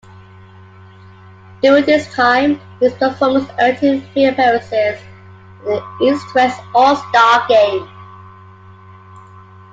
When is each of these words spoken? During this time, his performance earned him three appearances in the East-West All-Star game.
During 1.61 1.85
this 1.85 2.11
time, 2.15 2.59
his 2.79 2.91
performance 2.95 3.47
earned 3.59 3.77
him 3.77 4.01
three 4.01 4.25
appearances 4.25 4.71
in 5.63 5.75
the 5.75 5.85
East-West 6.01 6.59
All-Star 6.73 7.47
game. 7.47 7.87